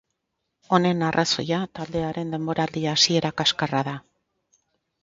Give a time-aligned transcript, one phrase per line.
[0.77, 3.97] Honen arrazoia taldearen denboraldi hasiera kaskarra da.